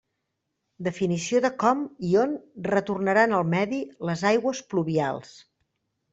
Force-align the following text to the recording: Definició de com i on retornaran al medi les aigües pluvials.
Definició 0.85 1.41
de 1.45 1.51
com 1.63 1.83
i 2.13 2.13
on 2.21 2.33
retornaran 2.69 3.37
al 3.41 3.45
medi 3.53 3.83
les 4.11 4.27
aigües 4.33 4.65
pluvials. 4.73 5.37